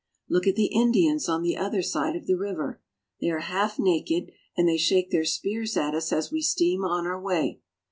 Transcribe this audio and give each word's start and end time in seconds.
Look 0.27 0.47
at 0.47 0.55
the 0.55 0.65
Indians 0.73 1.29
on 1.29 1.43
the 1.43 1.55
other 1.55 1.83
side 1.83 2.15
of 2.15 2.25
the 2.25 2.33
river. 2.33 2.81
They 3.19 3.29
are 3.29 3.37
half 3.37 3.77
naked, 3.77 4.31
and 4.57 4.67
they 4.67 4.75
shake 4.77 5.11
their 5.11 5.25
spears 5.25 5.77
at 5.77 5.93
us 5.93 6.11
as 6.11 6.31
we 6.31 6.41
steam 6.41 6.83
on 6.83 7.05
our 7.05 7.21
way. 7.21 7.59